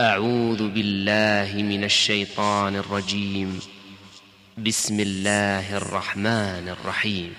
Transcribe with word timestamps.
أعوذ 0.00 0.68
بالله 0.68 1.62
من 1.62 1.84
الشيطان 1.84 2.76
الرجيم. 2.76 3.60
بسم 4.66 5.00
الله 5.00 5.76
الرحمن 5.76 6.68
الرحيم. 6.68 7.34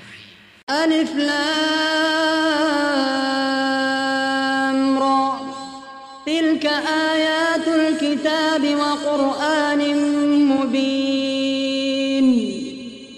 ألف 0.70 1.16
لام 1.16 1.30
را. 5.00 5.40
تلك 6.26 6.66
آيات 7.14 7.68
الكتاب 7.68 8.76
وقرآن 8.76 9.82
مبين. 10.50 12.28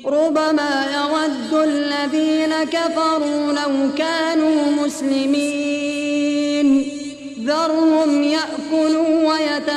ربما 0.06 0.88
يود 0.94 1.54
الذين 1.54 2.64
كفروا 2.64 3.54
لو 3.54 3.96
كانوا 3.98 4.86
مسلمين. 4.86 5.70
ذرهم 7.46 8.24
يأكلوا 8.24 8.99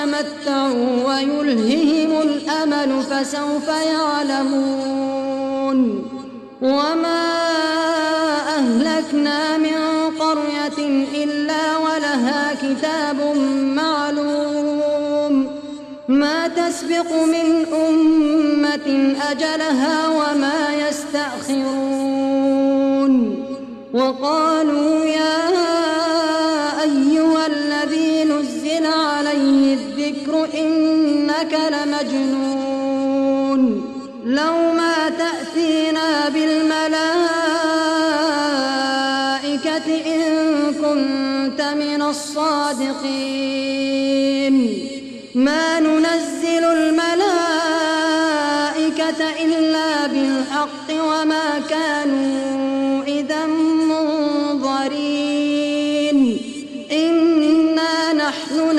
ويتمتعوا 0.02 1.06
ويلههم 1.06 2.10
الأمل 2.22 3.02
فسوف 3.02 3.68
يعلمون. 3.68 4.98
وما 6.62 7.24
أهلكنا 8.58 9.56
من 9.58 9.78
قرية 10.18 11.06
إلا 11.24 11.76
ولها 11.76 12.54
كتاب 12.54 13.36
معلوم. 13.76 15.46
ما 16.08 16.48
تسبق 16.48 17.12
من 17.24 17.66
أمة 17.88 19.16
أجلها 19.30 20.08
وما 20.08 20.88
يستأخرون. 20.88 22.12
وقالوا 23.94 25.04
يا 25.04 25.51
إنك 32.02 32.12
لمجنون 32.12 33.62
لو 34.24 34.72
ما 34.72 35.08
تأتينا 35.08 36.28
بالملائكة 36.28 36.92
إن 40.14 40.22
كنت 40.74 41.62
من 41.62 42.02
الصادقين. 42.02 43.41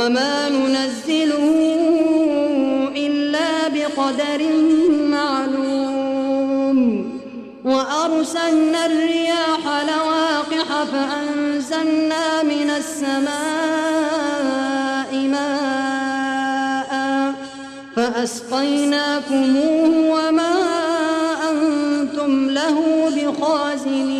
وما 0.00 0.48
ننزله 0.48 1.46
إلا 2.96 3.68
بقدر 3.68 4.40
معلوم. 5.16 6.78
وأرسلنا 7.64 8.86
الرياح 8.86 9.62
لواقح 9.90 10.68
فأنزلنا 10.92 12.42
من 12.42 12.70
السماء 12.80 13.90
ماء 15.36 16.92
فأسقيناكموه 17.96 19.92
وما 20.14 20.54
أنتم 21.50 22.32
له 22.50 22.78
بخازنين. 23.16 24.19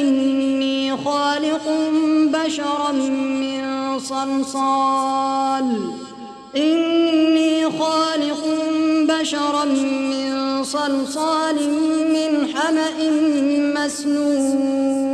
إني 0.00 0.96
خالق 0.96 1.66
بشرا 2.26 2.92
من 2.92 3.62
صلصال. 3.98 5.66
إني 6.56 7.64
خالق 7.70 8.44
بشرا 9.08 9.64
من 9.64 10.51
صلصال 10.64 11.56
من 12.08 12.46
حمأ 12.54 13.10
مسنون. 13.80 15.12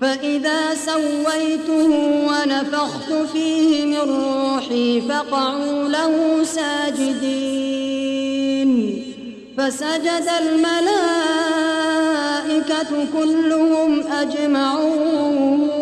فإذا 0.00 0.74
سويته 0.74 1.90
ونفخت 2.28 3.12
فيه 3.32 3.84
من 3.86 3.98
روحي 3.98 5.00
فقعوا 5.00 5.88
له 5.88 6.44
ساجدين. 6.44 7.82
فسجد 9.58 10.26
الملائكة 10.40 10.82
كلهم 13.12 14.00
أجمعون. 14.00 15.81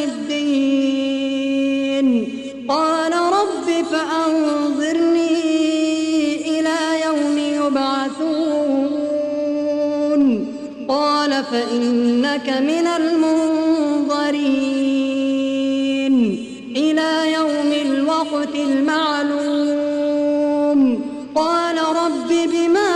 رب 3.41 3.67
فأنظرني 3.91 5.35
إلى 6.59 6.79
يوم 7.05 7.37
يبعثون. 7.37 8.21
قال 10.87 11.43
فإنك 11.43 12.49
من 12.49 12.87
المنظرين. 12.87 14.21
إلى 16.75 17.33
يوم 17.33 17.71
الوقت 17.85 18.55
المعلوم. 18.55 19.91
قال 21.35 21.77
رب 21.77 22.29
بما 22.29 22.93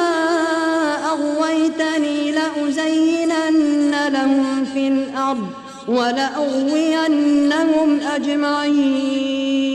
أغويتني 1.06 2.32
لأزينن 2.32 4.08
لهم 4.08 4.66
في 4.74 4.88
الأرض 4.88 5.48
ولأغوينهم 5.88 8.00
أجمعين. 8.00 9.75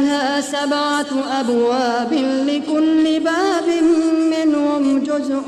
لها 0.00 0.40
سبعة 0.40 1.40
أبواب 1.40 2.12
لكل 2.48 3.20
باب 3.20 3.68
منهم 4.30 4.98
جزء 4.98 5.44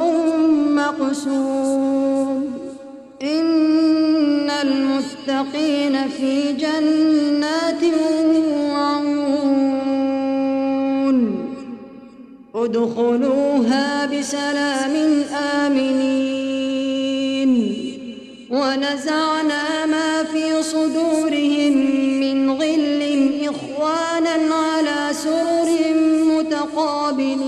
مقسوم. 0.71 2.53
إن 3.23 4.51
المتقين 4.51 6.09
في 6.09 6.53
جنات 6.53 7.83
وعيون. 8.73 9.49
ادخلوها 12.55 14.07
بسلام 14.07 14.95
آمنين. 15.65 16.39
ونزعنا 18.51 19.87
ما 19.87 20.23
في 20.23 20.63
صدورهم 20.63 21.98
إخوانا 23.89 24.55
على 24.55 25.13
سرر 25.13 25.69
متقابلين. 26.25 27.39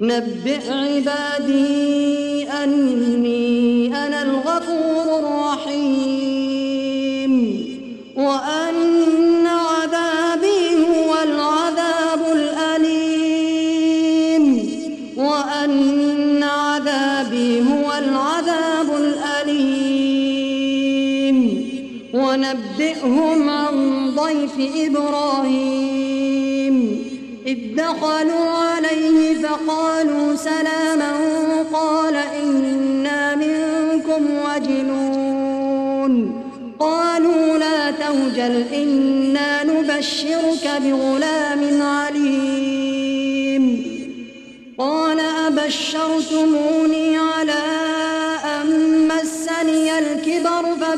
نبئ 0.00 0.70
عبادي 0.70 2.48
أني 2.64 3.86
أنا 4.06 4.22
الغفور 4.22 5.06
الرحيم. 5.18 5.94
وأن 8.16 9.03
ونبئهم 22.74 23.50
عن 23.50 24.10
ضيف 24.16 24.52
إبراهيم. 24.76 26.14
إذ 27.46 27.58
دخلوا 27.76 28.50
عليه 28.50 29.34
فقالوا 29.42 30.34
سلاما 30.36 31.12
قال 31.72 32.16
إنا 32.16 33.36
منكم 33.36 34.26
وجلون 34.46 36.12
قالوا 36.80 37.58
لا 37.58 37.90
توجل 37.90 38.64
إنا 38.74 39.64
نبشرك 39.64 40.82
بغلام 40.84 41.82
عليم. 41.82 43.64
قال 44.78 45.20
أبشرتموني 45.20 47.18
على 47.18 47.33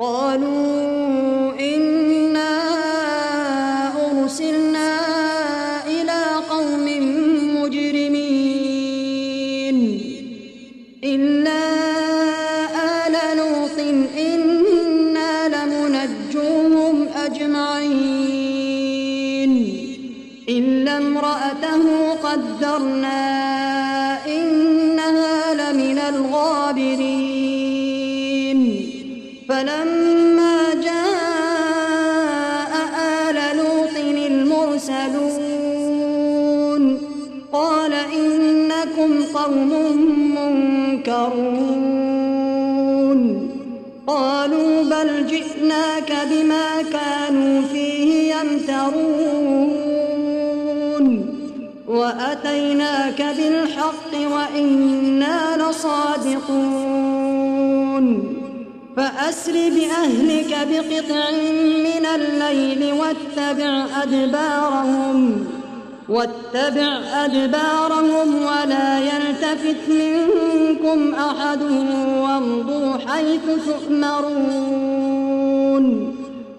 قالوا 0.00 1.52
إنا 1.60 2.52
أرسلنا 4.10 4.90
إلى 5.86 6.22
قوم 6.50 6.86
مجرمين 7.56 8.70
إلا 11.04 11.62
آل 13.06 13.14
لوط 13.36 13.78
إنا 14.18 14.29
قوم 39.50 39.96
منكرون. 40.34 41.50
قالوا 44.06 44.82
بل 44.82 45.26
جئناك 45.26 46.12
بما 46.30 46.82
كانوا 46.82 47.62
فيه 47.72 48.34
يمترون. 48.34 49.40
وأتيناك 51.88 53.22
بالحق 53.36 54.12
وإنا 54.14 55.56
لصادقون. 55.56 56.70
فأسر 58.96 59.52
بأهلك 59.52 60.58
بقطع 60.70 61.30
من 61.84 62.06
الليل 62.14 62.92
واتبع 62.92 63.86
أدبارهم. 64.02 65.46
واتبع 66.10 67.00
أدبارهم 67.24 68.42
ولا 68.42 68.98
يلتفت 68.98 69.88
منكم 69.88 71.14
أحد 71.14 71.62
وامضوا 72.22 72.92
حيث 73.06 73.40
تؤمرون. 73.66 75.00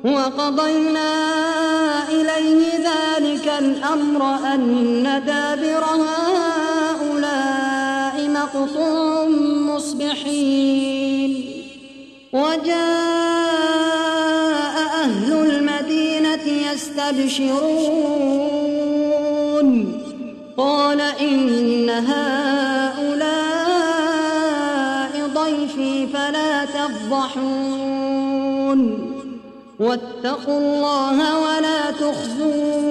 وقضينا 0.03 1.13
إليه 2.09 2.61
ذلك 2.77 3.47
الأمر 3.59 4.35
أن 4.53 5.03
دابر 5.25 5.83
هؤلاء 7.01 8.15
مقطوع 8.29 9.25
مصبحين. 9.75 11.31
وجاء 12.33 12.75
أهل 15.03 15.29
المدينة 15.33 16.45
يستبشرون. 16.71 18.60
قال 20.57 21.01
إن 21.01 21.89
هؤلاء 21.89 23.31
ضيفي 25.35 26.07
فلا 26.07 26.65
تفضحون. 26.65 27.81
واتقوا 29.79 30.59
الله 30.59 31.39
ولا 31.39 31.91
تخزون. 31.91 32.90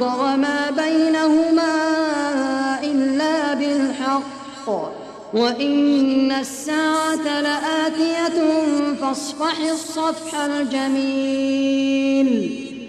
والأرض 0.00 0.20
وما 0.20 0.70
بينهما 0.70 1.74
إلا 2.84 3.54
بالحق 3.54 4.68
وإن 5.34 6.32
الساعة 6.32 7.40
لآتية 7.40 8.42
فاصفح 9.00 9.58
الصفح 9.72 10.34
الجميل 10.40 12.26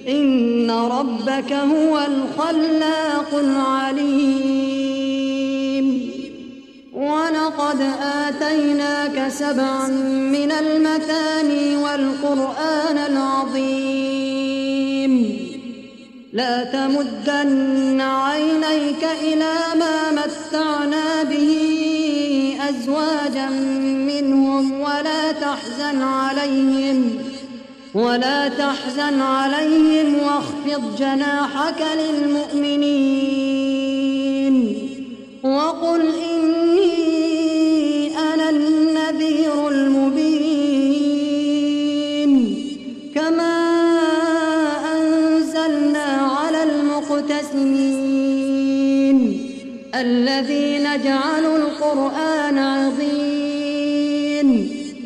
إن 0.08 0.72
ربك 0.72 1.54
هو 1.54 2.00
الخلاق 2.00 3.34
العليم 3.34 4.68
ولقد 6.94 7.82
آتيناك 8.02 9.28
سبعا 9.30 9.88
من 10.32 10.52
المثاني 10.52 11.78
والقرآن 11.78 12.98
العظيم 12.98 14.17
لا 16.38 16.64
تمدن 16.64 18.02
عينيك 18.02 19.04
إلى 19.24 19.54
ما 19.80 20.12
متعنا 20.12 21.24
به 21.24 21.52
أزواجا 22.70 23.50
منهم 24.10 24.82
ولا 24.82 25.32
تحزن 25.32 26.02
عليهم 26.02 27.18
ولا 27.94 28.48
تحزن 28.48 29.22
عليهم 29.22 30.16
واخفض 30.24 30.96
جناحك 31.00 31.86
للمؤمنين. 32.02 33.38
وقل 35.44 36.02
إني 36.02 36.37
الذين 50.98 51.04
جعلوا 51.04 51.58
القرآن 51.58 52.58
عظيم. 52.58 54.50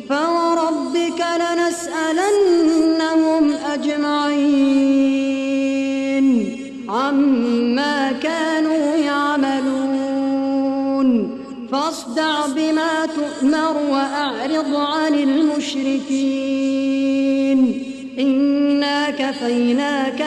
فوربك 0.08 1.20
لنسألنهم 1.42 3.44
أجمعين 3.72 4.96
عما 6.88 8.12
كانوا 8.12 8.96
يعملون. 8.96 11.08
فاصدع 11.72 12.46
بما 12.46 13.06
تؤمر 13.06 13.76
وأعرض 13.90 14.74
عن 14.74 15.14
المشركين. 15.14 16.52
إنا 18.18 19.10
كفيناك 19.10 20.26